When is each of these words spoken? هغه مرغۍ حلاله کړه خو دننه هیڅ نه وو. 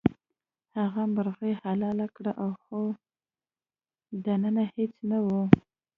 هغه 0.77 1.03
مرغۍ 1.13 1.53
حلاله 1.61 2.07
کړه 2.15 2.31
خو 2.63 2.79
دننه 4.25 4.63
هیڅ 4.75 4.93
نه 5.09 5.17
وو. 5.25 5.41